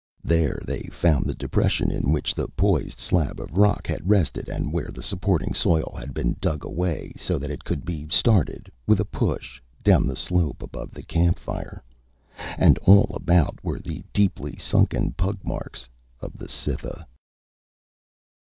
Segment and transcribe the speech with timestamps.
[0.23, 4.73] There they found the depression in which the poised slab of rock had rested and
[4.73, 8.99] where the supporting soil had been dug away so that it could be started, with
[8.99, 11.83] a push, down the slope above the campfire.
[12.57, 15.87] And all about were the deeply sunken pug marks
[16.19, 17.05] of the Cytha!